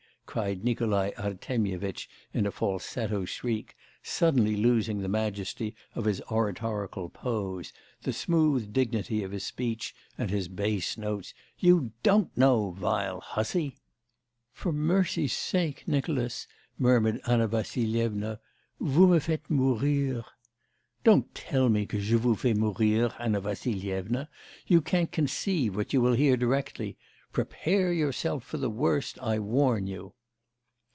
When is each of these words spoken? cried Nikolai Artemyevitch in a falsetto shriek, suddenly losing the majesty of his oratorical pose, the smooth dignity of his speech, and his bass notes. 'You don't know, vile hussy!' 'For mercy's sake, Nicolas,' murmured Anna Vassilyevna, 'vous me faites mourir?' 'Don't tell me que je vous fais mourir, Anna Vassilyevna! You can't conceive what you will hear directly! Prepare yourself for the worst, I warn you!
cried 0.27 0.63
Nikolai 0.63 1.11
Artemyevitch 1.17 2.07
in 2.33 2.45
a 2.45 2.53
falsetto 2.53 3.25
shriek, 3.25 3.75
suddenly 4.01 4.55
losing 4.55 4.99
the 5.01 5.09
majesty 5.09 5.75
of 5.93 6.05
his 6.05 6.21
oratorical 6.31 7.09
pose, 7.09 7.73
the 8.03 8.13
smooth 8.13 8.71
dignity 8.71 9.23
of 9.23 9.31
his 9.33 9.43
speech, 9.45 9.93
and 10.17 10.29
his 10.31 10.47
bass 10.47 10.97
notes. 10.97 11.33
'You 11.59 11.91
don't 12.01 12.31
know, 12.37 12.69
vile 12.71 13.19
hussy!' 13.19 13.75
'For 14.53 14.71
mercy's 14.71 15.33
sake, 15.33 15.83
Nicolas,' 15.85 16.47
murmured 16.77 17.19
Anna 17.27 17.49
Vassilyevna, 17.49 18.39
'vous 18.79 19.07
me 19.07 19.19
faites 19.19 19.49
mourir?' 19.49 20.23
'Don't 21.03 21.35
tell 21.35 21.67
me 21.67 21.85
que 21.85 21.99
je 21.99 22.15
vous 22.15 22.37
fais 22.37 22.55
mourir, 22.55 23.13
Anna 23.19 23.41
Vassilyevna! 23.41 24.29
You 24.65 24.79
can't 24.79 25.11
conceive 25.11 25.75
what 25.75 25.91
you 25.91 25.99
will 25.99 26.13
hear 26.13 26.37
directly! 26.37 26.95
Prepare 27.33 27.91
yourself 27.91 28.45
for 28.45 28.55
the 28.55 28.69
worst, 28.69 29.19
I 29.21 29.37
warn 29.37 29.87
you! 29.87 30.13